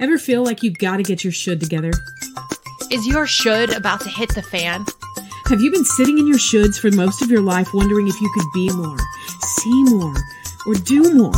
[0.00, 1.92] Ever feel like you've gotta get your should together?
[2.90, 4.84] Is your should about to hit the fan?
[5.46, 8.28] Have you been sitting in your shoulds for most of your life wondering if you
[8.34, 8.96] could be more,
[9.40, 10.14] see more,
[10.66, 11.32] or do more?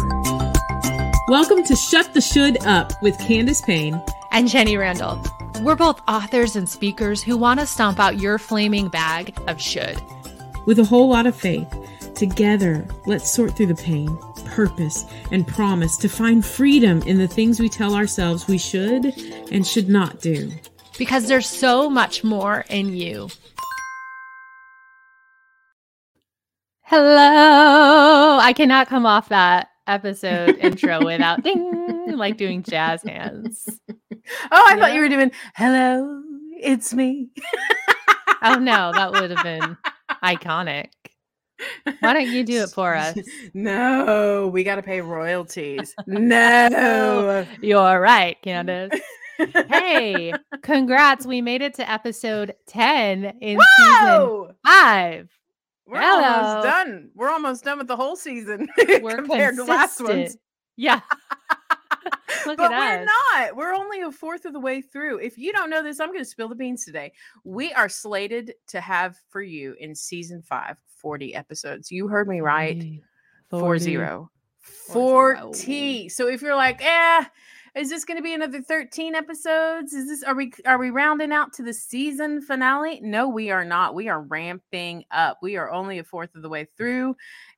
[1.29, 5.23] Welcome to Shut the Should Up with Candace Payne and Jenny Randle.
[5.61, 10.01] We're both authors and speakers who want to stomp out your flaming bag of should.
[10.65, 11.69] With a whole lot of faith,
[12.15, 14.19] together, let's sort through the pain,
[14.57, 19.05] purpose, and promise to find freedom in the things we tell ourselves we should
[19.53, 20.51] and should not do.
[20.97, 23.29] Because there's so much more in you.
[26.85, 28.39] Hello.
[28.41, 33.69] I cannot come off that episode intro without ding, like doing jazz hands.
[33.91, 36.23] Oh, I thought you were doing hello,
[36.59, 37.29] it's me.
[38.43, 39.77] oh no, that would have been
[40.25, 40.89] iconic.
[42.01, 43.17] Why don't you do it for us?
[43.55, 45.95] No, we got to pay royalties.
[46.09, 48.43] Oh, no, you're right, mm.
[48.43, 49.01] Candace.
[49.69, 51.27] hey, congrats.
[51.27, 54.43] We made it to episode 10 in Whoa!
[54.45, 55.31] season five.
[55.87, 56.49] We're Hello.
[56.49, 57.11] almost done.
[57.15, 59.57] We're almost done with the whole season We're compared consistent.
[59.57, 60.37] to last ones.
[60.77, 61.01] Yeah.
[62.45, 63.09] but we're us.
[63.35, 63.57] not.
[63.57, 65.19] We're only a fourth of the way through.
[65.19, 67.13] If you don't know this, I'm going to spill the beans today.
[67.45, 71.91] We are slated to have for you in season five 40 episodes.
[71.91, 72.77] You heard me right.
[72.77, 73.03] 40.
[73.51, 75.41] 40.
[75.41, 76.09] 40.
[76.09, 77.25] So if you're like, eh,
[77.77, 79.93] is this going to be another 13 episodes?
[79.93, 83.01] Is this are we are we rounding out to the season finale?
[83.03, 83.95] No, we are not.
[83.95, 85.39] We are ramping up.
[85.43, 87.17] We are only a fourth of the way through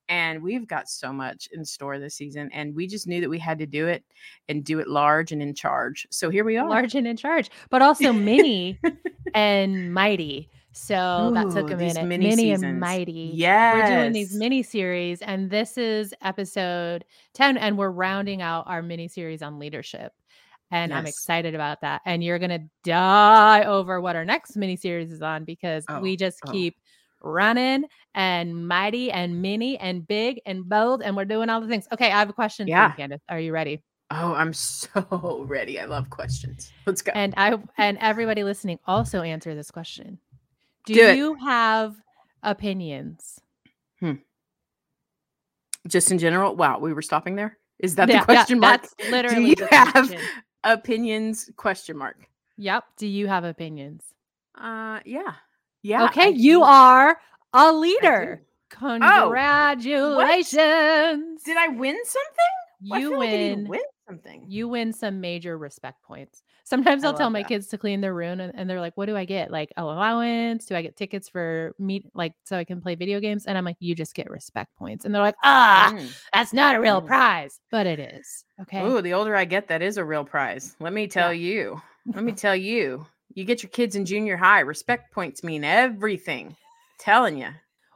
[0.08, 3.38] and we've got so much in store this season and we just knew that we
[3.38, 4.04] had to do it
[4.48, 6.06] and do it large and in charge.
[6.10, 6.68] So here we are.
[6.68, 8.80] Large and in charge, but also mini
[9.34, 10.50] and mighty.
[10.78, 12.04] So Ooh, that took a minute.
[12.04, 13.32] Mini, mini and mighty.
[13.34, 13.74] Yeah.
[13.74, 17.04] We're doing these mini series, and this is episode
[17.34, 20.12] 10, and we're rounding out our mini series on leadership.
[20.70, 20.96] And yes.
[20.96, 22.02] I'm excited about that.
[22.06, 26.16] And you're gonna die over what our next mini series is on because oh, we
[26.16, 26.52] just oh.
[26.52, 26.76] keep
[27.20, 31.88] running and mighty and mini and big and bold, and we're doing all the things.
[31.92, 32.88] Okay, I have a question yeah.
[32.88, 33.22] for you, Candace.
[33.28, 33.82] Are you ready?
[34.12, 35.80] Oh, I'm so ready.
[35.80, 36.72] I love questions.
[36.86, 37.12] Let's go.
[37.14, 40.18] And I and everybody listening also answer this question.
[40.86, 41.96] Do, Do you have
[42.42, 43.40] opinions?
[44.00, 44.14] Hmm.
[45.86, 46.56] Just in general?
[46.56, 47.58] Wow, we were stopping there.
[47.78, 48.82] Is that yeah, the question mark?
[48.82, 50.20] That's literally Do you have question.
[50.64, 51.50] opinions?
[51.56, 52.28] Question mark.
[52.56, 52.84] Yep.
[52.96, 54.04] Do you have opinions?
[54.56, 55.34] Uh, yeah,
[55.82, 56.04] yeah.
[56.06, 56.62] Okay, I you do.
[56.62, 57.18] are
[57.52, 58.42] a leader.
[58.70, 60.58] Congratulations!
[60.58, 63.00] Oh, Did I win something?
[63.00, 63.62] You win.
[63.62, 64.44] Like win something.
[64.48, 66.42] You win some major respect points.
[66.64, 67.48] Sometimes I'll tell my that.
[67.48, 69.50] kids to clean their room and, and, they're like, what do I get?
[69.50, 70.66] Like allowance?
[70.66, 73.46] Do I get tickets for meet like so I can play video games?
[73.46, 75.04] And I'm like, you just get respect points.
[75.04, 76.22] And they're like, ah, mm.
[76.32, 77.06] that's not a real mm.
[77.06, 77.60] prize.
[77.70, 78.44] But it is.
[78.62, 78.80] Okay.
[78.80, 80.76] Oh, the older I get, that is a real prize.
[80.80, 81.52] Let me tell yeah.
[81.52, 81.82] you.
[82.14, 83.06] Let me tell you.
[83.34, 84.60] You get your kids in junior high.
[84.60, 86.56] Respect points mean everything.
[86.98, 87.48] telling you.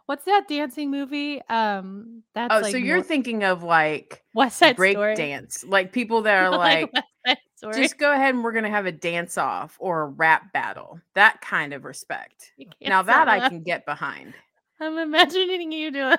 [0.07, 1.41] What's that dancing movie?
[1.49, 3.05] Um, that's oh, like so you're more...
[3.05, 5.15] thinking of like West Side break Story.
[5.15, 6.91] dance, like people that are like,
[7.27, 7.39] like
[7.73, 11.01] just go ahead and we're gonna have a dance off or a rap battle.
[11.15, 12.53] That kind of respect.
[12.81, 14.35] Now that I can get behind.
[14.81, 16.17] I'm imagining you doing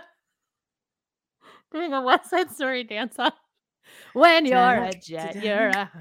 [1.72, 3.34] doing a West Side Story dance off.
[4.14, 5.92] When you're a jet, you're a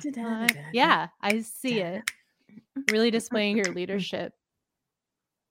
[0.72, 1.09] yeah.
[1.21, 2.03] I see it.
[2.91, 4.32] Really displaying your leadership,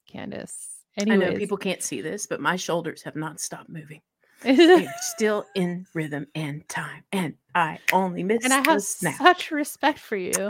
[0.09, 0.80] Candace.
[0.97, 1.21] Anyways.
[1.21, 4.01] I know people can't see this, but my shoulders have not stopped moving.
[4.43, 8.43] They're still in rhythm and time, and I only miss.
[8.43, 10.33] And I have such respect for you.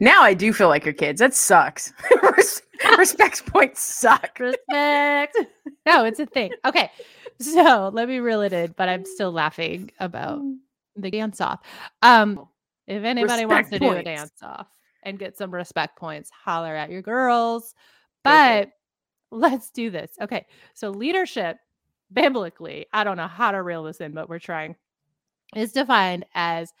[0.00, 1.20] now I do feel like your kids.
[1.20, 1.92] That sucks.
[2.98, 4.38] respect points suck.
[4.38, 5.38] Respect.
[5.86, 6.52] No, it's a thing.
[6.66, 6.90] Okay,
[7.40, 10.42] so let me reel it in, but I'm still laughing about
[10.96, 11.60] the dance off.
[12.02, 12.46] Um,
[12.86, 13.94] if anybody respect wants to points.
[13.94, 14.66] do a dance off
[15.02, 17.74] and get some respect points, holler at your girls.
[18.24, 18.70] But
[19.30, 20.10] let's do this.
[20.20, 20.46] Okay.
[20.74, 21.58] So leadership
[22.12, 24.76] biblically, I don't know how to reel this in, but we're trying,
[25.54, 26.72] is defined as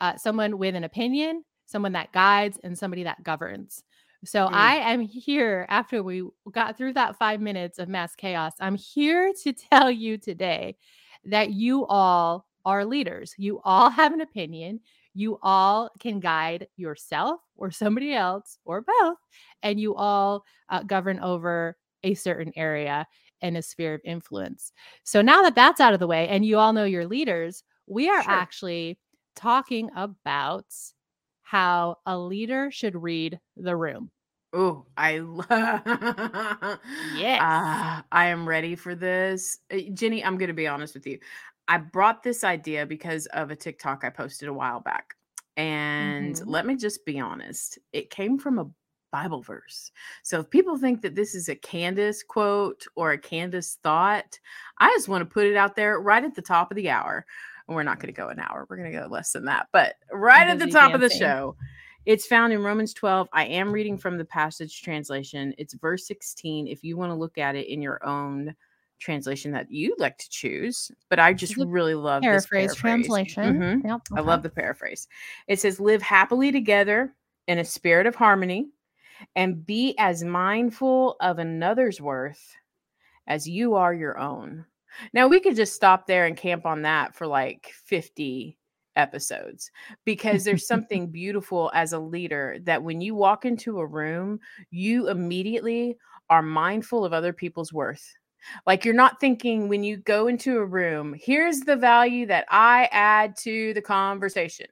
[0.00, 3.82] uh, someone with an opinion, someone that guides, and somebody that governs.
[4.24, 4.52] So mm.
[4.52, 8.52] I am here after we got through that five minutes of mass chaos.
[8.60, 10.76] I'm here to tell you today
[11.24, 13.34] that you all are leaders.
[13.38, 14.80] You all have an opinion
[15.16, 19.16] you all can guide yourself or somebody else or both,
[19.62, 23.06] and you all uh, govern over a certain area
[23.40, 24.72] and a sphere of influence.
[25.04, 28.10] So now that that's out of the way, and you all know your leaders, we
[28.10, 28.32] are sure.
[28.32, 28.98] actually
[29.34, 30.66] talking about
[31.42, 34.10] how a leader should read the room.
[34.52, 35.48] Oh, I love.
[37.16, 37.40] yes.
[37.40, 39.58] Uh, I am ready for this.
[39.72, 41.18] Uh, Jenny, I'm going to be honest with you.
[41.68, 45.14] I brought this idea because of a TikTok I posted a while back.
[45.56, 46.50] And mm-hmm.
[46.50, 48.70] let me just be honest, it came from a
[49.10, 49.90] Bible verse.
[50.22, 54.38] So if people think that this is a Candace quote or a Candace thought,
[54.78, 57.24] I just want to put it out there right at the top of the hour.
[57.66, 59.68] And we're not going to go an hour, we're going to go less than that.
[59.72, 60.94] But right at the top dancing.
[60.94, 61.56] of the show,
[62.04, 63.28] it's found in Romans 12.
[63.32, 65.52] I am reading from the Passion translation.
[65.58, 66.68] It's verse 16.
[66.68, 68.54] If you want to look at it in your own
[68.98, 73.06] translation that you like to choose, but I just really love paraphrase, paraphrase.
[73.06, 73.60] translation.
[73.60, 73.86] Mm-hmm.
[73.88, 74.00] Yep.
[74.12, 74.20] Okay.
[74.20, 75.08] I love the paraphrase.
[75.48, 77.14] It says, "Live happily together
[77.46, 78.70] in a spirit of harmony,
[79.34, 82.56] and be as mindful of another's worth
[83.26, 84.64] as you are your own."
[85.12, 88.58] Now we could just stop there and camp on that for like fifty
[88.96, 89.70] episodes
[90.04, 94.40] because there's something beautiful as a leader that when you walk into a room,
[94.70, 95.96] you immediately
[96.30, 98.16] are mindful of other people's worth
[98.66, 102.88] like you're not thinking when you go into a room, here's the value that I
[102.92, 104.66] add to the conversation.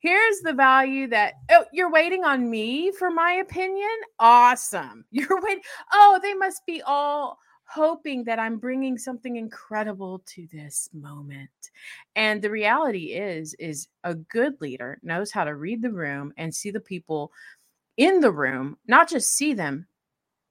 [0.00, 3.90] Here's the value that oh, you're waiting on me for my opinion.
[4.18, 5.04] Awesome.
[5.10, 5.62] You're waiting.
[5.92, 11.50] Oh, they must be all hoping that I'm bringing something incredible to this moment.
[12.16, 16.54] And the reality is is a good leader knows how to read the room and
[16.54, 17.32] see the people
[17.96, 19.86] in the room, not just see them,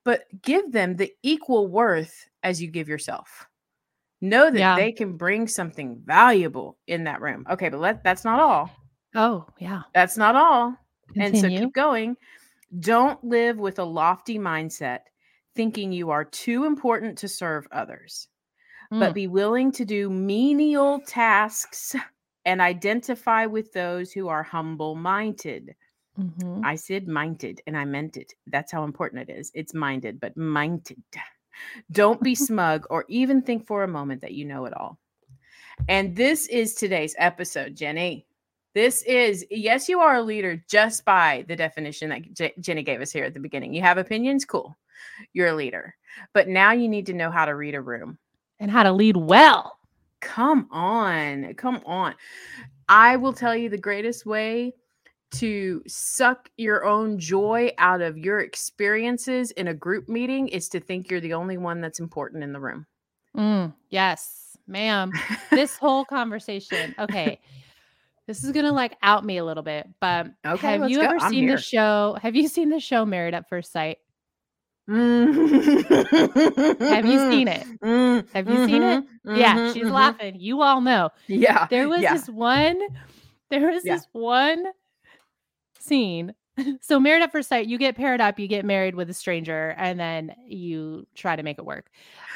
[0.04, 3.46] but give them the equal worth as you give yourself.
[4.22, 4.76] Know that yeah.
[4.76, 7.46] they can bring something valuable in that room.
[7.52, 8.72] Okay, but let, that's not all.
[9.16, 9.84] Oh, yeah.
[9.94, 10.76] That's not all.
[11.14, 11.28] Continue.
[11.28, 12.16] And so keep going.
[12.80, 15.00] Don't live with a lofty mindset
[15.56, 18.28] thinking you are too important to serve others,
[18.92, 19.00] mm.
[19.00, 21.96] but be willing to do menial tasks
[22.46, 25.76] and identify with those who are humble minded.
[26.20, 26.66] Mm-hmm.
[26.66, 28.34] I said minded and I meant it.
[28.48, 29.52] That's how important it is.
[29.54, 31.04] It's minded, but minded.
[31.92, 34.98] Don't be smug or even think for a moment that you know it all.
[35.88, 38.26] And this is today's episode, Jenny.
[38.74, 43.02] This is, yes, you are a leader just by the definition that J- Jenny gave
[43.02, 43.74] us here at the beginning.
[43.74, 44.78] You have opinions, cool.
[45.34, 45.96] You're a leader.
[46.34, 48.18] But now you need to know how to read a room
[48.60, 49.80] and how to lead well.
[50.20, 51.54] Come on.
[51.56, 52.16] Come on.
[52.90, 54.74] I will tell you the greatest way
[55.32, 60.80] to suck your own joy out of your experiences in a group meeting is to
[60.80, 62.86] think you're the only one that's important in the room.
[63.36, 65.12] Mm, yes, ma'am.
[65.52, 66.96] this whole conversation.
[66.98, 67.40] Okay.
[68.26, 71.48] This is gonna like out me a little bit, but okay, have you ever seen
[71.48, 72.18] the show?
[72.22, 74.00] Have you seen the show Married at First Sight?
[74.90, 76.80] Mm.
[76.80, 77.66] have you seen it?
[77.82, 78.28] Mm.
[78.34, 79.04] Have you seen it?
[79.04, 79.36] Mm-hmm.
[79.36, 79.74] Yeah, mm-hmm.
[79.74, 79.94] she's mm-hmm.
[79.94, 80.36] laughing.
[80.40, 81.10] You all know.
[81.28, 81.68] Yeah.
[81.70, 82.14] There was yeah.
[82.14, 82.80] this one,
[83.50, 83.96] there was yeah.
[83.96, 84.66] this one
[85.80, 86.34] scene.
[86.82, 89.76] So married at first sight, you get paired up, you get married with a stranger,
[89.78, 91.92] and then you try to make it work.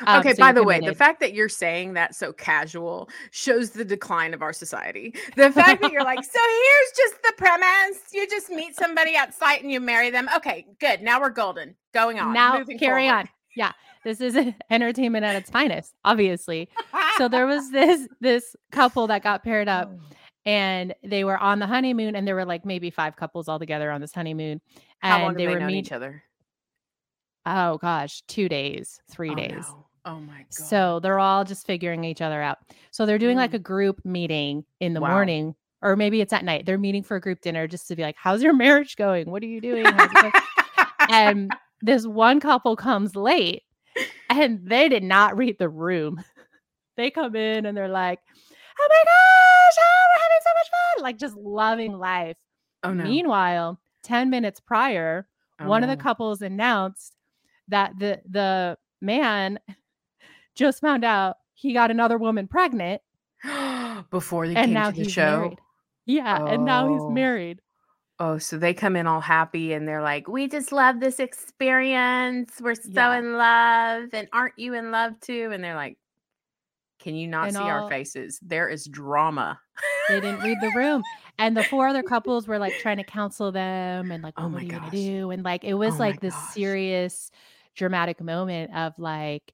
[0.05, 3.71] Um, okay, so by the way, the fact that you're saying that so casual shows
[3.71, 5.15] the decline of our society.
[5.35, 9.33] The fact that you're like, so here's just the premise: you just meet somebody at
[9.33, 10.29] sight and you marry them.
[10.35, 11.01] Okay, good.
[11.01, 11.75] Now we're golden.
[11.91, 12.31] Going on.
[12.31, 13.21] Now carry forward.
[13.21, 13.29] on.
[13.55, 13.71] Yeah,
[14.03, 14.37] this is
[14.69, 16.69] entertainment at its finest, obviously.
[17.17, 19.91] so there was this this couple that got paired up.
[20.45, 23.91] And they were on the honeymoon and there were like maybe five couples all together
[23.91, 24.59] on this honeymoon
[25.03, 26.23] and How long they, they were meeting each other?
[27.45, 29.65] Oh gosh two days three oh, days.
[29.67, 29.85] no.
[30.05, 32.59] oh my god so they're all just figuring each other out.
[32.91, 33.41] So they're doing mm.
[33.41, 35.09] like a group meeting in the wow.
[35.09, 36.67] morning or maybe it's at night.
[36.67, 39.29] They're meeting for a group dinner just to be like how's your marriage going?
[39.29, 39.85] What are you doing?
[41.09, 43.63] And this one couple comes late
[44.29, 46.23] and they did not read the room.
[46.97, 48.19] They come in and they're like
[48.79, 51.03] oh my gosh, oh, having so much fun.
[51.03, 52.37] Like just loving life.
[52.83, 53.03] Oh no.
[53.03, 55.27] Meanwhile, 10 minutes prior,
[55.59, 55.89] oh, one no.
[55.89, 57.15] of the couples announced
[57.67, 59.59] that the the man
[60.55, 63.01] just found out he got another woman pregnant
[64.09, 65.39] before they and came now to the he's show.
[65.39, 65.59] Married.
[66.05, 66.45] Yeah, oh.
[66.47, 67.09] and now he's oh.
[67.09, 67.61] married.
[68.19, 72.53] Oh, so they come in all happy and they're like, "We just love this experience.
[72.61, 73.17] We're so yeah.
[73.17, 75.97] in love, and aren't you in love too?" And they're like,
[77.01, 78.39] can you not and see all, our faces?
[78.41, 79.59] There is drama.
[80.09, 81.03] They didn't read the room.
[81.37, 84.61] And the four other couples were like trying to counsel them and like, oh what
[84.61, 85.31] are you gonna do?
[85.31, 86.53] And like it was oh like this gosh.
[86.53, 87.31] serious
[87.75, 89.53] dramatic moment of like,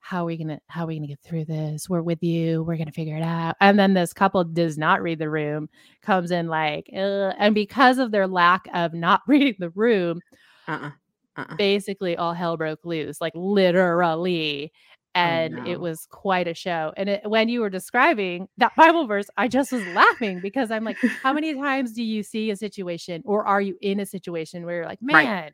[0.00, 1.88] how are we gonna how are we gonna get through this?
[1.88, 3.56] We're with you, we're gonna figure it out.
[3.60, 5.68] And then this couple does not read the room,
[6.00, 7.34] comes in like, Ugh.
[7.38, 10.20] and because of their lack of not reading the room,
[10.68, 10.90] uh-uh.
[11.36, 11.56] Uh-uh.
[11.56, 14.72] basically all hell broke loose, like literally.
[15.16, 15.70] Oh, and oh, no.
[15.70, 16.92] it was quite a show.
[16.96, 20.84] And it, when you were describing that Bible verse, I just was laughing because I'm
[20.84, 24.66] like, how many times do you see a situation or are you in a situation
[24.66, 25.52] where you're like, man, right.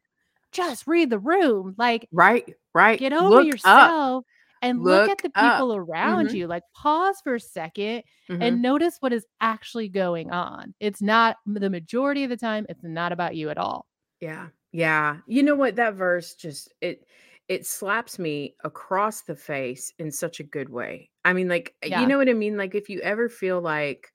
[0.50, 1.76] just read the room?
[1.78, 2.98] Like, right, right.
[2.98, 4.24] Get over Look yourself.
[4.24, 4.24] Up.
[4.62, 5.78] and look, look at the people up.
[5.78, 6.36] around mm-hmm.
[6.36, 6.46] you.
[6.48, 8.42] Like pause for a 2nd mm-hmm.
[8.42, 10.74] and notice what is actually going on.
[10.80, 13.86] It's not the majority of the time, it's not about you at all.
[14.20, 14.48] Yeah.
[14.72, 15.18] Yeah.
[15.28, 15.76] You know what?
[15.76, 17.06] That verse just it
[17.48, 21.10] it slaps me across the face in such a good way.
[21.24, 22.00] I mean, like, eh, yeah.
[22.00, 22.56] you know what I mean?
[22.56, 24.12] Like, if you ever feel like,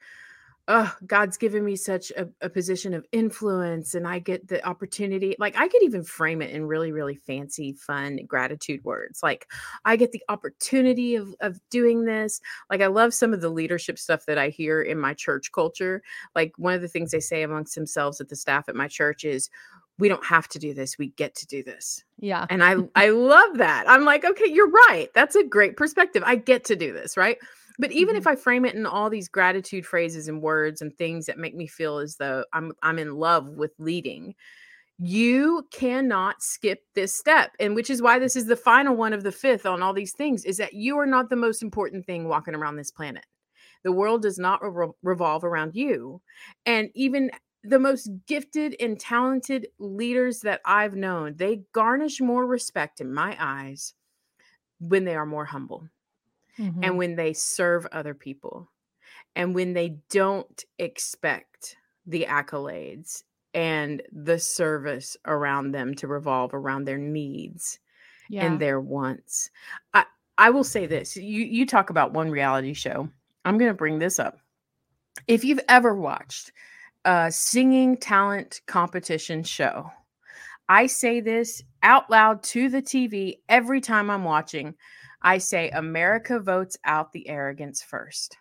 [0.70, 5.34] oh, God's given me such a, a, position of influence and I get the opportunity.
[5.40, 9.24] Like, I could even frame it in really, really fancy, fun gratitude words.
[9.24, 9.48] Like,
[9.86, 12.42] I get the opportunity of, of doing this.
[12.70, 16.04] Like, I love some of the leadership stuff that I hear in my church culture.
[16.36, 19.24] Like, one of the things they say amongst themselves at the staff at my church
[19.24, 19.50] is,
[20.00, 23.10] we don't have to do this we get to do this yeah and i i
[23.10, 26.94] love that i'm like okay you're right that's a great perspective i get to do
[26.94, 27.38] this right
[27.80, 28.22] but even mm-hmm.
[28.22, 31.56] if I frame it in all these gratitude phrases and words and things that make
[31.56, 34.36] me feel as though I'm I'm in love with leading,
[35.00, 37.52] you cannot skip this step.
[37.60, 40.14] And which is why this is the final one of the fifth on all these
[40.14, 43.26] things is that you are not the most important thing walking around this planet.
[43.84, 46.20] The world does not re- revolve around you.
[46.66, 47.30] And even
[47.64, 53.36] the most gifted and talented leaders that I've known, they garnish more respect in my
[53.40, 53.94] eyes
[54.80, 55.88] when they are more humble
[56.58, 56.84] mm-hmm.
[56.84, 58.70] and when they serve other people
[59.36, 63.24] and when they don't expect the accolades
[63.54, 67.80] and the service around them to revolve around their needs
[68.30, 68.46] yeah.
[68.46, 69.50] and their wants.
[69.94, 70.06] I
[70.38, 71.18] I will say this.
[71.18, 73.10] You you talk about one reality show.
[73.46, 74.40] I'm going to bring this up.
[75.28, 76.52] If you've ever watched
[77.06, 79.92] a singing talent competition show,
[80.70, 84.76] I say this out loud to the TV every time I'm watching
[85.22, 88.38] I say America votes out the arrogance first.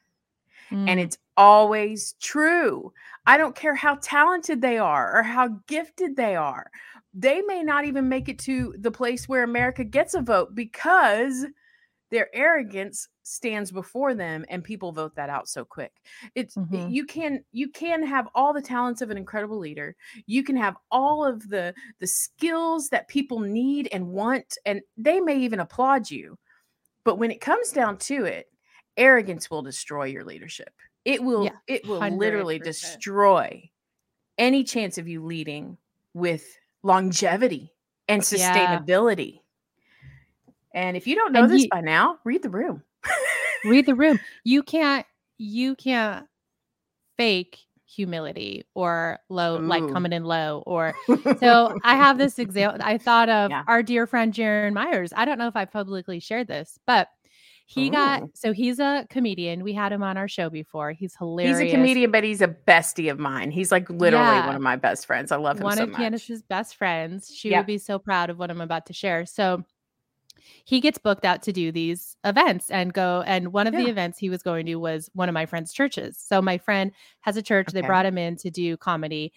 [0.71, 0.89] Mm.
[0.89, 2.93] And it's always true.
[3.27, 6.71] I don't care how talented they are or how gifted they are.
[7.15, 11.47] They may not even make it to the place where America gets a vote because
[12.11, 15.93] their arrogance stands before them and people vote that out so quick
[16.35, 16.89] it's mm-hmm.
[16.89, 19.97] you can you can have all the talents of an incredible leader
[20.27, 25.21] you can have all of the the skills that people need and want and they
[25.21, 26.39] may even applaud you
[27.07, 28.49] but when it comes down to it,
[28.97, 30.71] arrogance will destroy your leadership.
[31.05, 32.19] It will yeah, it will 100%.
[32.19, 33.71] literally destroy
[34.37, 35.79] any chance of you leading
[36.15, 36.45] with
[36.83, 37.73] longevity
[38.09, 39.35] and sustainability.
[39.35, 39.41] Yeah.
[40.77, 42.83] And if you don't know and this by now, read the room.
[43.65, 44.21] read the room.
[44.45, 45.07] You can't
[45.39, 46.27] you can't
[47.17, 49.67] fake humility or low Ooh.
[49.67, 50.95] like coming in low or
[51.41, 53.63] so i have this example i thought of yeah.
[53.69, 57.09] our dear friend jaron myers i don't know if i publicly shared this but
[57.65, 57.93] he Ooh.
[57.93, 61.73] got so he's a comedian we had him on our show before he's hilarious he's
[61.73, 64.47] a comedian but he's a bestie of mine he's like literally yeah.
[64.47, 67.55] one of my best friends i love him one so of candace's best friends she
[67.55, 69.65] would be so proud of what i'm about to share so
[70.65, 73.23] he gets booked out to do these events and go.
[73.27, 73.85] And one of yeah.
[73.85, 76.19] the events he was going to was one of my friend's churches.
[76.19, 77.69] So my friend has a church.
[77.69, 77.81] Okay.
[77.81, 79.33] They brought him in to do comedy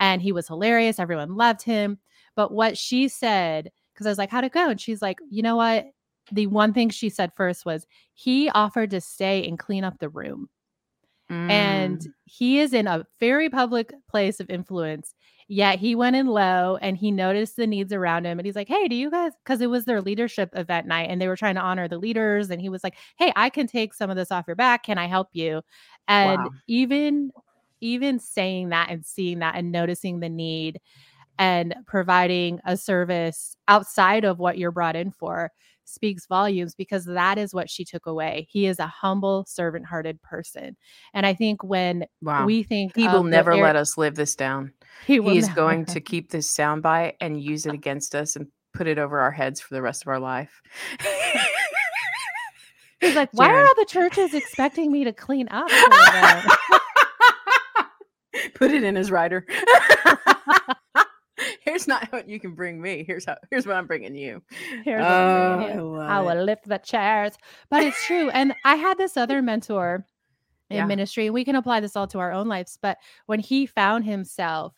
[0.00, 0.98] and he was hilarious.
[0.98, 1.98] Everyone loved him.
[2.36, 4.68] But what she said, because I was like, how'd it go?
[4.70, 5.86] And she's like, you know what?
[6.32, 10.08] The one thing she said first was he offered to stay and clean up the
[10.08, 10.48] room.
[11.30, 11.50] Mm.
[11.50, 15.14] And he is in a very public place of influence.
[15.48, 18.38] Yet he went in low and he noticed the needs around him.
[18.38, 21.20] And he's like, Hey, do you guys, because it was their leadership event night and
[21.20, 22.50] they were trying to honor the leaders.
[22.50, 24.84] And he was like, Hey, I can take some of this off your back.
[24.84, 25.62] Can I help you?
[26.08, 26.50] And wow.
[26.66, 27.30] even,
[27.80, 30.80] even saying that and seeing that and noticing the need
[31.38, 35.50] and providing a service outside of what you're brought in for
[35.84, 38.46] speaks volumes because that is what she took away.
[38.50, 40.76] He is a humble, servant hearted person.
[41.12, 42.46] And I think when wow.
[42.46, 44.72] we think he will never air- let us live this down,
[45.06, 48.86] he, he is going to keep this soundbite and use it against us and put
[48.86, 50.60] it over our heads for the rest of our life.
[53.00, 55.70] He's like, why are all the churches expecting me to clean up?
[58.54, 59.46] Put it in his rider
[61.74, 63.04] here's not what you can bring me.
[63.04, 63.36] Here's how.
[63.50, 64.42] Here's what I'm bringing you.
[64.84, 65.96] Here's oh, bringing you.
[65.96, 67.32] I, I will lift the chairs.
[67.68, 68.30] But it's true.
[68.30, 70.06] and I had this other mentor
[70.70, 70.86] in yeah.
[70.86, 72.78] ministry, and we can apply this all to our own lives.
[72.80, 74.74] But when he found himself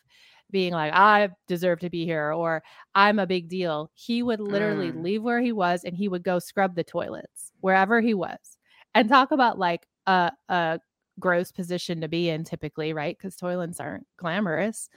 [0.49, 2.63] being like, I deserve to be here, or
[2.95, 5.03] I'm a big deal, he would literally mm.
[5.03, 8.57] leave where he was and he would go scrub the toilets wherever he was
[8.95, 10.79] and talk about like a, a
[11.19, 13.15] gross position to be in typically, right?
[13.15, 14.89] Because toilets aren't glamorous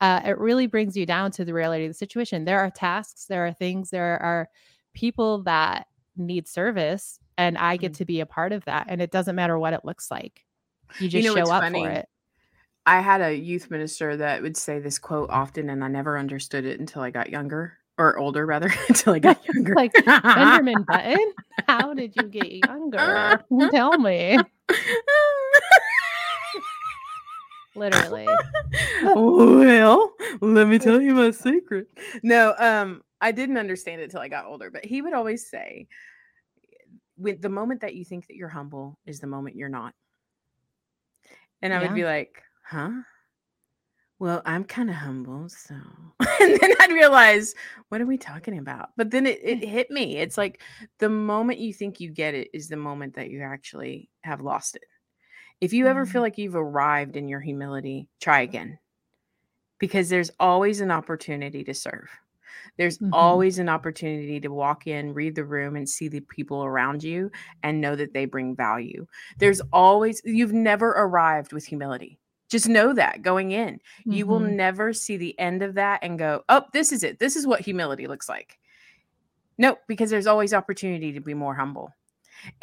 [0.00, 2.44] uh, it really brings you down to the reality of the situation.
[2.44, 4.48] There are tasks, there are things, there are
[4.94, 7.96] people that need service, and I get mm.
[7.96, 8.86] to be a part of that.
[8.88, 10.44] And it doesn't matter what it looks like.
[10.98, 11.84] You just you know, show up funny.
[11.84, 12.08] for it.
[12.86, 16.64] I had a youth minister that would say this quote often, and I never understood
[16.64, 19.74] it until I got younger or older rather until I got younger.
[19.74, 21.32] like Benjamin Button,
[21.68, 23.44] how did you get younger?
[23.70, 24.38] Tell me.
[27.80, 28.28] Literally.
[29.04, 31.86] well, let me tell you my secret.
[32.22, 35.88] No, um, I didn't understand it till I got older, but he would always say,
[37.16, 39.94] with the moment that you think that you're humble is the moment you're not.
[41.62, 41.86] And I yeah.
[41.86, 42.90] would be like, huh?
[44.18, 45.74] Well, I'm kind of humble, so
[46.20, 47.54] and then I'd realize,
[47.88, 48.90] what are we talking about?
[48.98, 50.18] But then it, it hit me.
[50.18, 50.60] It's like
[50.98, 54.76] the moment you think you get it is the moment that you actually have lost
[54.76, 54.84] it.
[55.60, 56.24] If you ever feel mm.
[56.24, 58.78] like you've arrived in your humility, try again.
[59.78, 62.08] Because there's always an opportunity to serve.
[62.76, 63.14] There's mm-hmm.
[63.14, 67.30] always an opportunity to walk in, read the room, and see the people around you
[67.62, 69.06] and know that they bring value.
[69.38, 72.18] There's always, you've never arrived with humility.
[72.48, 74.12] Just know that going in, mm-hmm.
[74.12, 74.56] you will mm-hmm.
[74.56, 77.18] never see the end of that and go, oh, this is it.
[77.18, 78.58] This is what humility looks like.
[79.58, 81.92] Nope, because there's always opportunity to be more humble.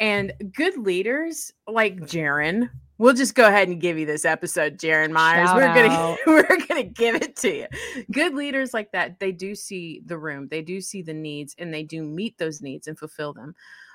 [0.00, 5.12] And good leaders like Jaron, we'll just go ahead and give you this episode, Jaron
[5.12, 5.48] Myers.
[5.48, 7.66] Shout we're gonna we're gonna give it to you.
[8.10, 11.72] Good leaders like that, they do see the room, they do see the needs, and
[11.72, 13.54] they do meet those needs and fulfill them.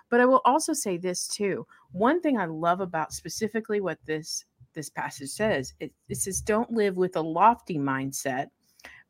[0.10, 1.65] But I will also say this too.
[1.91, 5.74] One thing I love about specifically what this this passage says.
[5.79, 8.48] It, it says, don't live with a lofty mindset.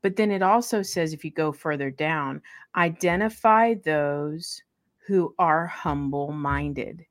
[0.02, 2.42] But then it also says, if you go further down,
[2.76, 4.62] identify those
[5.08, 7.06] who are humble minded.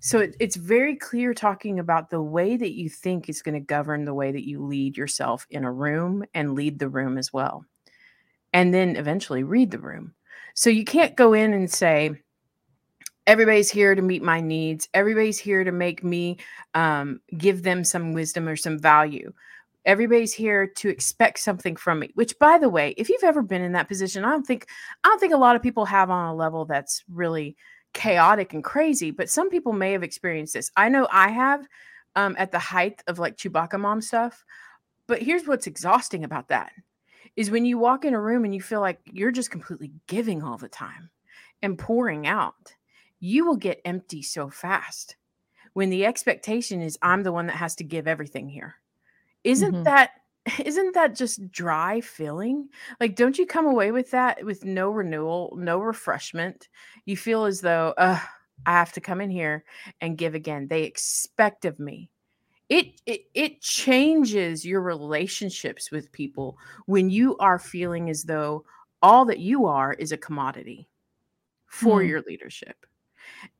[0.00, 3.60] So it, it's very clear talking about the way that you think is going to
[3.60, 7.32] govern the way that you lead yourself in a room and lead the room as
[7.32, 7.64] well.
[8.52, 10.14] And then eventually read the room.
[10.54, 12.12] So you can't go in and say,
[13.26, 16.36] everybody's here to meet my needs everybody's here to make me
[16.74, 19.32] um, give them some wisdom or some value
[19.84, 23.62] everybody's here to expect something from me which by the way if you've ever been
[23.62, 24.66] in that position i don't think
[25.04, 27.56] i don't think a lot of people have on a level that's really
[27.92, 31.66] chaotic and crazy but some people may have experienced this i know i have
[32.16, 34.44] um, at the height of like chewbacca mom stuff
[35.06, 36.72] but here's what's exhausting about that
[37.36, 40.42] is when you walk in a room and you feel like you're just completely giving
[40.42, 41.10] all the time
[41.62, 42.74] and pouring out
[43.20, 45.16] you will get empty so fast
[45.74, 48.76] when the expectation is I'm the one that has to give everything here.
[49.44, 49.82] Isn't mm-hmm.
[49.84, 50.10] that
[50.64, 52.68] isn't that just dry feeling?
[53.00, 56.68] Like don't you come away with that with no renewal, no refreshment?
[57.04, 58.18] You feel as though uh
[58.66, 59.64] I have to come in here
[60.00, 60.68] and give again.
[60.68, 62.10] They expect of me.
[62.68, 68.64] It, it it changes your relationships with people when you are feeling as though
[69.02, 70.88] all that you are is a commodity
[71.66, 72.08] for mm.
[72.08, 72.86] your leadership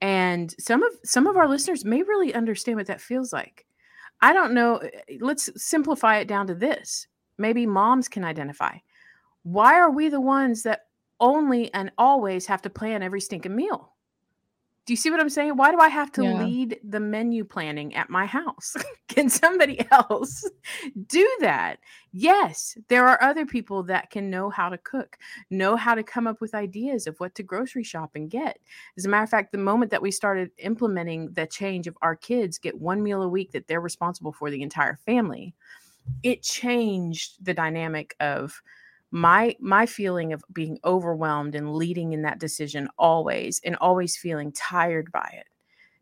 [0.01, 3.67] and some of some of our listeners may really understand what that feels like
[4.23, 7.07] i don't know eh, eh, let's simplify it down to this.
[7.39, 8.77] Maybe moms can identify.
[9.45, 10.83] Why are we the ones that
[11.21, 13.95] only and always have to plan every stinking meal
[14.91, 15.57] do you see what I'm saying?
[15.57, 16.43] Why do I have to yeah.
[16.43, 18.75] lead the menu planning at my house?
[19.09, 20.45] can somebody else
[21.07, 21.79] do that?
[22.11, 25.17] Yes, there are other people that can know how to cook,
[25.49, 28.59] know how to come up with ideas of what to grocery shop and get.
[28.99, 32.17] As a matter of fact, the moment that we started implementing the change of our
[32.17, 35.55] kids get one meal a week that they're responsible for the entire family,
[36.25, 38.61] it changed the dynamic of
[39.11, 44.53] my my feeling of being overwhelmed and leading in that decision always and always feeling
[44.53, 45.47] tired by it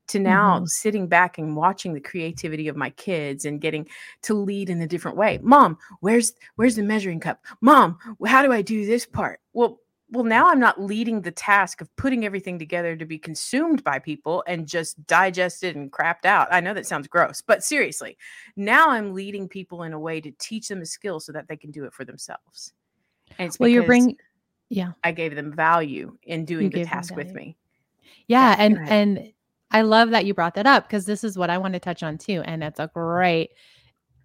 [0.08, 0.66] to now mm-hmm.
[0.66, 3.86] sitting back and watching the creativity of my kids and getting
[4.22, 5.38] to lead in a different way.
[5.42, 7.44] Mom where's where's the measuring cup?
[7.60, 9.40] Mom how do i do this part?
[9.52, 13.84] Well well now i'm not leading the task of putting everything together to be consumed
[13.84, 16.48] by people and just digested and crapped out.
[16.50, 18.16] I know that sounds gross but seriously
[18.56, 21.56] now i'm leading people in a way to teach them a skill so that they
[21.56, 22.72] can do it for themselves
[23.38, 24.16] and it's well, you're bringing,
[24.68, 27.56] yeah, I gave them value in doing you the task with me.
[28.26, 29.32] Yeah, yeah and and
[29.70, 32.02] I love that you brought that up because this is what I want to touch
[32.02, 33.50] on too, and it's a great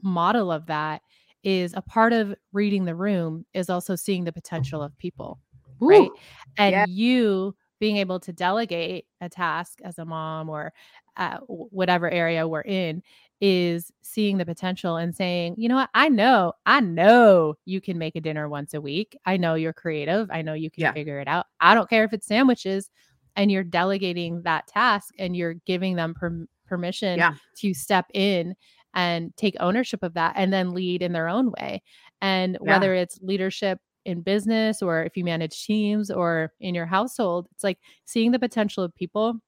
[0.02, 1.02] model of that.
[1.44, 5.40] Is a part of reading the room is also seeing the potential of people,
[5.82, 6.10] Ooh, right?
[6.58, 6.86] And yeah.
[6.88, 10.72] you being able to delegate a task as a mom or
[11.18, 13.04] uh, whatever area we're in
[13.46, 17.98] is seeing the potential and saying, you know what, I know, I know you can
[17.98, 19.18] make a dinner once a week.
[19.26, 20.32] I know you're creative.
[20.32, 20.94] I know you can yeah.
[20.94, 21.48] figure it out.
[21.60, 22.90] I don't care if it's sandwiches.
[23.36, 27.34] And you're delegating that task and you're giving them per- permission yeah.
[27.58, 28.56] to step in
[28.94, 31.84] and take ownership of that and then lead in their own way.
[32.22, 32.72] And yeah.
[32.72, 37.64] whether it's leadership in business or if you manage teams or in your household, it's
[37.66, 39.42] like seeing the potential of people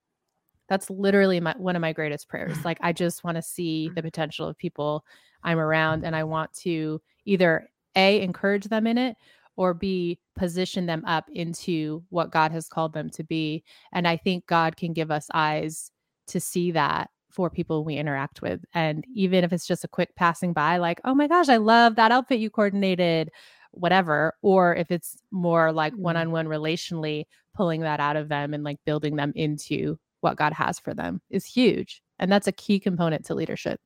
[0.67, 4.01] that's literally my one of my greatest prayers like i just want to see the
[4.01, 5.05] potential of people
[5.43, 9.15] i'm around and i want to either a encourage them in it
[9.57, 14.17] or b position them up into what god has called them to be and i
[14.17, 15.91] think god can give us eyes
[16.27, 20.15] to see that for people we interact with and even if it's just a quick
[20.15, 23.29] passing by like oh my gosh i love that outfit you coordinated
[23.71, 26.03] whatever or if it's more like mm-hmm.
[26.03, 30.77] one-on-one relationally pulling that out of them and like building them into what god has
[30.79, 33.79] for them is huge and that's a key component to leadership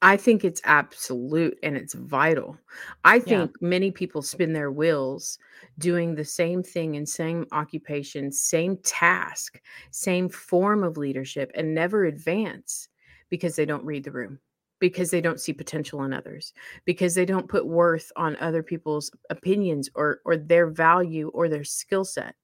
[0.00, 2.56] I think it's absolute and it's vital.
[3.04, 3.68] I think yeah.
[3.68, 5.38] many people spin their wheels
[5.78, 12.04] doing the same thing in same occupation, same task, same form of leadership and never
[12.04, 12.88] advance
[13.28, 14.38] because they don't read the room,
[14.78, 16.52] because they don't see potential in others,
[16.84, 21.64] because they don't put worth on other people's opinions or or their value or their
[21.64, 22.36] skill set.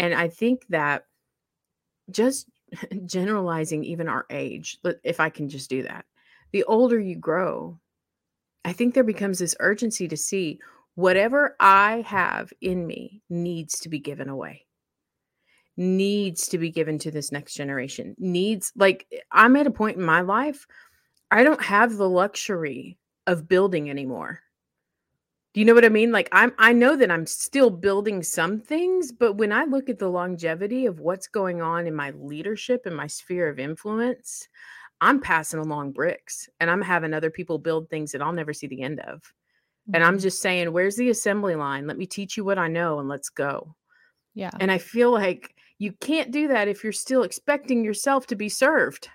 [0.00, 1.04] And I think that
[2.10, 2.48] just
[3.06, 6.04] generalizing even our age, if I can just do that
[6.52, 7.78] the older you grow,
[8.64, 10.60] I think there becomes this urgency to see
[10.94, 14.66] whatever I have in me needs to be given away,
[15.76, 19.96] needs to be given to this next generation, needs like eh, I'm at a point
[19.96, 20.66] in my life,
[21.30, 24.40] I don't have the luxury of building anymore.
[25.54, 26.12] Do you know what I mean?
[26.12, 29.98] Like I'm I know that I'm still building some things, but when I look at
[29.98, 34.48] the longevity of what's going on in my leadership and my sphere of influence,
[35.00, 38.66] I'm passing along bricks and I'm having other people build things that I'll never see
[38.66, 39.20] the end of.
[39.20, 39.94] Mm-hmm.
[39.94, 40.22] And I'm mm-hmm.
[40.22, 41.86] just saying, where's the assembly line?
[41.86, 43.74] Let me teach you what I know and let's go.
[44.34, 44.50] Yeah.
[44.60, 48.48] And I feel like you can't do that if you're still expecting yourself to be
[48.48, 49.08] served.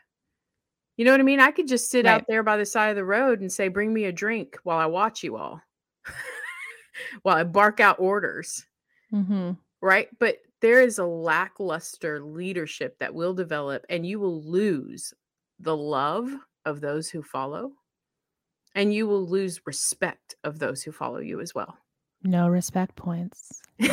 [0.98, 1.40] You know what I mean?
[1.40, 2.14] I could just sit right.
[2.14, 4.78] out there by the side of the road and say, bring me a drink while
[4.78, 5.62] I watch you all,
[7.22, 8.66] while I bark out orders.
[9.14, 9.52] Mm-hmm.
[9.82, 10.08] Right.
[10.20, 15.14] But there is a lackluster leadership that will develop and you will lose
[15.60, 16.32] the love
[16.66, 17.72] of those who follow,
[18.76, 21.78] and you will lose respect of those who follow you as well.
[22.24, 23.62] No respect points.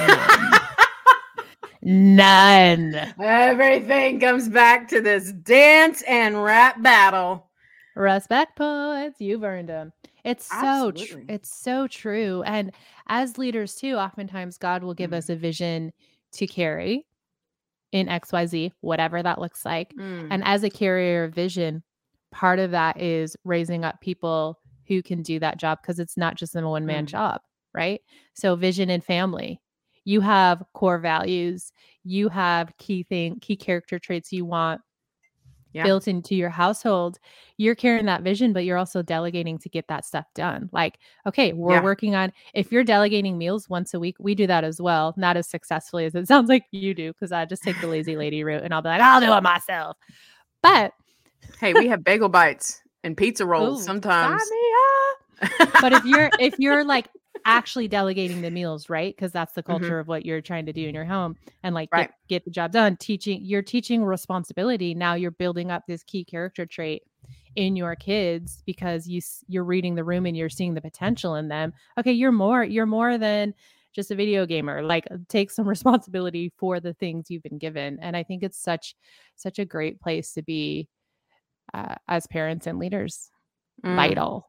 [1.83, 2.95] None.
[3.21, 7.51] Everything comes back to this dance and rap battle.
[7.97, 9.21] Respect points.
[9.21, 9.93] You've earned them.
[10.25, 12.43] It's so tr- it's so true.
[12.45, 12.73] And
[13.09, 15.17] as leaders too, oftentimes God will give mm.
[15.17, 15.93] us a vision
[16.33, 17.07] to carry
[17.93, 19.95] in XYZ, whatever that looks like.
[19.95, 20.29] Mm.
[20.31, 21.83] And as a carrier of vision,
[22.31, 26.37] part of that is raising up people who can do that job because it's not
[26.37, 27.09] just a one man mm.
[27.09, 27.41] job,
[27.75, 28.01] right?
[28.35, 29.61] So, vision and family.
[30.05, 31.73] You have core values,
[32.05, 34.81] you have key thing, key character traits you want
[35.73, 35.85] yeah.
[35.85, 37.19] built into your household,
[37.57, 40.69] you're carrying that vision, but you're also delegating to get that stuff done.
[40.73, 41.83] Like, okay, we're yeah.
[41.83, 45.15] working on if you're delegating meals once a week, we do that as well.
[45.17, 48.17] Not as successfully as it sounds like you do, because I just take the lazy
[48.19, 49.97] lady route and I'll be like, I'll do it myself.
[50.63, 50.93] But
[51.59, 54.43] hey, we have bagel bites and pizza rolls Ooh, sometimes.
[55.81, 57.09] but if you're if you're like
[57.45, 59.15] actually delegating the meals, right?
[59.15, 59.73] Because that's the mm-hmm.
[59.73, 60.01] culture mm-hmm.
[60.01, 62.09] of what you're trying to do in your home and like right.
[62.29, 62.97] get, get the job done.
[62.97, 64.95] Teaching, you're teaching responsibility.
[64.95, 67.03] Now you're building up this key character trait
[67.57, 71.49] in your kids because you you're reading the room and you're seeing the potential in
[71.49, 71.73] them.
[71.99, 73.55] Okay, you're more you're more than
[73.93, 74.83] just a video gamer.
[74.83, 77.99] Like take some responsibility for the things you've been given.
[78.01, 78.95] And I think it's such
[79.37, 80.89] such a great place to be
[81.75, 83.31] uh, as parents and leaders.
[83.85, 83.97] Mm.
[83.97, 84.47] Vital.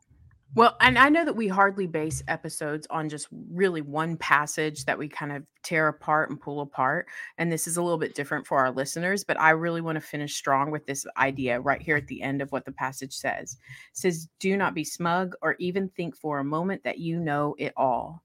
[0.53, 4.97] Well, and I know that we hardly base episodes on just really one passage that
[4.97, 7.07] we kind of tear apart and pull apart.
[7.37, 10.01] And this is a little bit different for our listeners, but I really want to
[10.01, 13.53] finish strong with this idea right here at the end of what the passage says.
[13.91, 17.55] It says, Do not be smug or even think for a moment that you know
[17.57, 18.21] it all.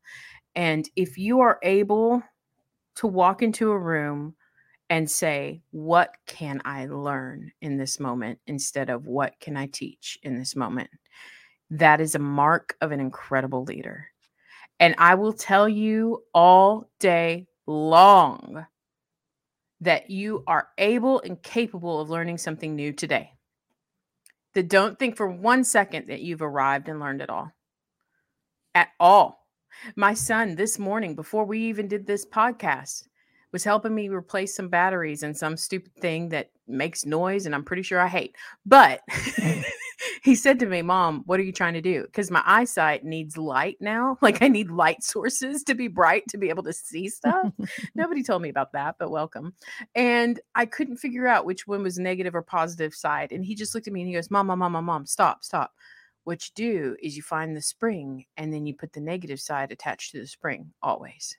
[0.56, 2.24] And if you are able
[2.96, 4.34] to walk into a room
[4.90, 10.18] and say, What can I learn in this moment instead of what can I teach
[10.24, 10.90] in this moment?
[11.70, 14.08] That is a mark of an incredible leader.
[14.78, 18.66] And I will tell you all day long
[19.80, 23.32] that you are able and capable of learning something new today.
[24.54, 27.52] That don't think for one second that you've arrived and learned it all.
[28.74, 29.46] At all.
[29.94, 33.04] My son this morning, before we even did this podcast,
[33.52, 37.64] was helping me replace some batteries and some stupid thing that makes noise and I'm
[37.64, 38.36] pretty sure I hate.
[38.64, 39.64] But mm.
[40.22, 42.02] He said to me, Mom, what are you trying to do?
[42.02, 44.18] Because my eyesight needs light now.
[44.26, 47.52] Like I need light sources to be bright to be able to see stuff.
[47.94, 49.54] Nobody told me about that, but welcome.
[49.94, 53.30] And I couldn't figure out which one was negative or positive side.
[53.30, 55.44] And he just looked at me and he goes, Mom, mom, mom, mom, mom, stop,
[55.44, 55.74] stop.
[56.24, 59.70] What you do is you find the spring and then you put the negative side
[59.70, 61.36] attached to the spring always.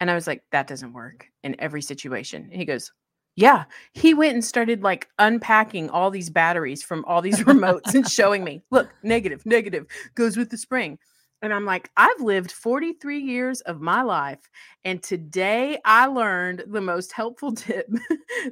[0.00, 2.48] And I was like, that doesn't work in every situation.
[2.50, 2.90] And he goes,
[3.34, 8.08] yeah, he went and started like unpacking all these batteries from all these remotes and
[8.08, 10.98] showing me, look, negative, negative goes with the spring.
[11.40, 14.48] And I'm like, I've lived 43 years of my life.
[14.84, 17.88] And today I learned the most helpful tip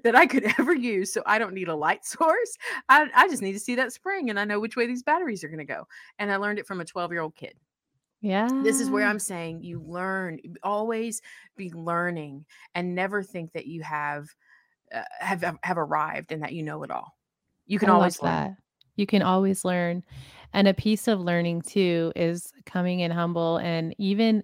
[0.03, 1.12] that I could ever use.
[1.12, 2.57] So I don't need a light source.
[2.88, 5.45] I, I just need to see that spring and I know which way these batteries
[5.45, 5.87] are going to go.
[6.19, 7.55] And I learned it from a 12 year old kid.
[8.23, 8.49] Yeah.
[8.62, 11.23] This is where I'm saying you learn, always
[11.57, 14.29] be learning and never think that you have
[14.94, 17.16] uh, have have arrived and that you know it all.
[17.66, 18.33] You can I always learn.
[18.33, 18.57] that.
[18.96, 20.03] You can always learn.
[20.53, 24.42] And a piece of learning too is coming in humble and even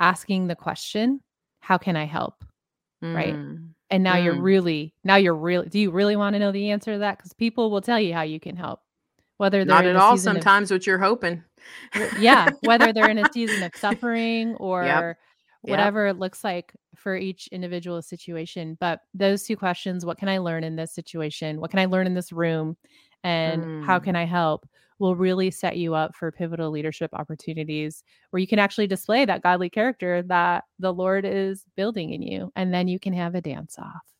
[0.00, 1.20] asking the question,
[1.60, 2.44] how can I help?
[3.02, 3.34] Right.
[3.34, 3.70] Mm.
[3.90, 4.42] And now you're Mm.
[4.42, 7.18] really, now you're really, do you really want to know the answer to that?
[7.18, 8.80] Because people will tell you how you can help,
[9.36, 10.16] whether they're Not at all.
[10.16, 11.42] season of- Sometimes what you're hoping.
[12.18, 15.18] yeah, whether they're in a season of suffering or Yep.
[15.70, 18.76] Whatever it looks like for each individual situation.
[18.80, 21.60] But those two questions, what can I learn in this situation?
[21.60, 22.76] What can I learn in this room?
[23.24, 24.04] And how Mm.
[24.04, 24.68] can I help?
[24.98, 29.42] Will really set you up for pivotal leadership opportunities where you can actually display that
[29.42, 32.50] godly character that the Lord is building in you.
[32.56, 34.15] And then you can have a dance off.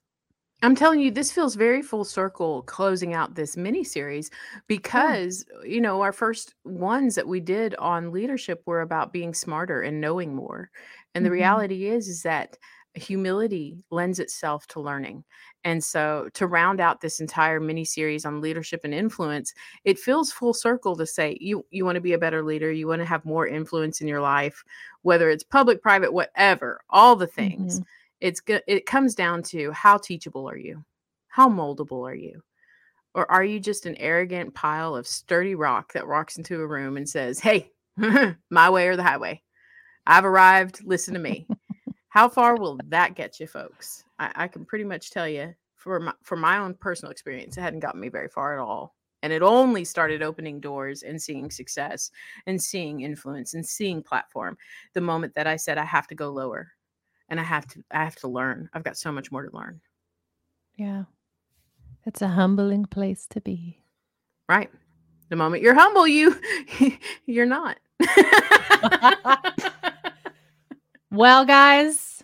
[0.63, 4.31] I'm telling you, this feels very full circle closing out this mini series
[4.69, 9.83] because, you know, our first ones that we did on leadership were about being smarter
[9.83, 10.71] and knowing more.
[11.15, 11.31] And the Mhm.
[11.31, 12.57] reality is, is that
[12.95, 15.25] humility lends itself to learning.
[15.65, 19.53] And so to round out this entire mini series on leadership and influence,
[19.85, 22.87] it feels full circle to say you you want to be a better leader, you
[22.89, 24.65] want to have more influence in your life,
[25.03, 27.87] whether it's public, private, whatever, all the things Mhm.
[28.21, 30.85] It's good it comes down to how teachable are you?
[31.29, 32.43] How moldable are you?
[33.15, 36.97] Or are you just an arrogant pile of sturdy rock that walks into a room
[36.97, 37.71] and says hey
[38.51, 39.43] my way or the highway.
[40.07, 40.85] I've arrived.
[40.85, 41.47] Listen to me.
[42.09, 44.05] How far will that get you folks?
[44.19, 45.55] I, I can pretty much tell you
[45.87, 48.95] for my, for my own personal experience it hadn't gotten me very far at all.
[49.23, 52.11] And it only started opening doors and seeing success
[52.47, 54.57] and seeing influence and seeing platform
[54.95, 56.73] the moment that i said i have to go lower
[57.29, 58.69] and I have to I have to learn.
[58.73, 59.81] I've got so much more to learn.
[60.77, 61.05] Yeah.
[62.05, 63.83] It's a humbling place to be.
[64.49, 64.71] Right.
[65.29, 66.39] The moment you're humble, you
[67.27, 67.79] you're not.
[71.17, 72.16] Well, guys,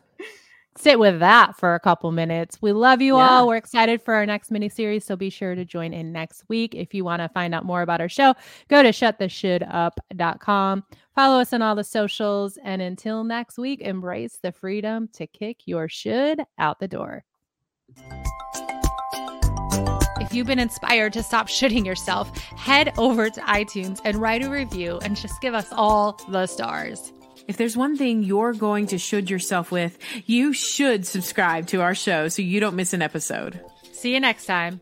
[0.82, 2.58] sit with that for a couple minutes.
[2.60, 3.28] We love you Yeah.
[3.28, 3.46] all.
[3.46, 6.74] We're excited for our next mini series, so be sure to join in next week.
[6.74, 8.34] If you want to find out more about our show,
[8.68, 10.84] go to shuttheshouldUp.com.
[11.14, 15.66] Follow us on all the socials, and until next week, embrace the freedom to kick
[15.66, 17.24] your should out the door.
[20.20, 24.50] If you've been inspired to stop shooting yourself, head over to iTunes and write a
[24.50, 27.12] review and just give us all the stars.
[27.48, 31.94] If there's one thing you're going to should yourself with, you should subscribe to our
[31.94, 33.60] show so you don't miss an episode.
[33.92, 34.80] See you next time.